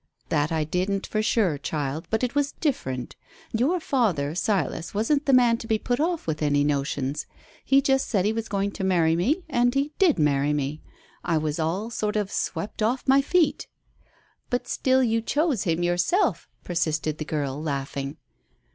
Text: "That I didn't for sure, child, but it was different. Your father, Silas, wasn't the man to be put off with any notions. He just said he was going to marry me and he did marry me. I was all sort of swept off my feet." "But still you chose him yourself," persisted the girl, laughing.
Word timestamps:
"That 0.29 0.51
I 0.51 0.63
didn't 0.63 1.05
for 1.05 1.21
sure, 1.21 1.59
child, 1.59 2.07
but 2.09 2.23
it 2.23 2.33
was 2.33 2.53
different. 2.53 3.15
Your 3.53 3.79
father, 3.79 4.33
Silas, 4.33 4.95
wasn't 4.95 5.27
the 5.27 5.31
man 5.31 5.59
to 5.59 5.67
be 5.67 5.77
put 5.77 5.99
off 5.99 6.25
with 6.25 6.41
any 6.41 6.63
notions. 6.63 7.27
He 7.63 7.83
just 7.83 8.09
said 8.09 8.25
he 8.25 8.33
was 8.33 8.49
going 8.49 8.71
to 8.71 8.83
marry 8.83 9.15
me 9.15 9.43
and 9.47 9.75
he 9.75 9.91
did 9.99 10.17
marry 10.17 10.53
me. 10.53 10.81
I 11.23 11.37
was 11.37 11.59
all 11.59 11.91
sort 11.91 12.15
of 12.15 12.31
swept 12.31 12.81
off 12.81 13.03
my 13.07 13.21
feet." 13.21 13.67
"But 14.49 14.67
still 14.67 15.03
you 15.03 15.21
chose 15.21 15.65
him 15.65 15.83
yourself," 15.83 16.49
persisted 16.63 17.19
the 17.19 17.23
girl, 17.25 17.61
laughing. 17.61 18.17